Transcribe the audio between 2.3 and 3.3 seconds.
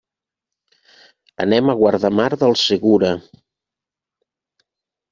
del Segura.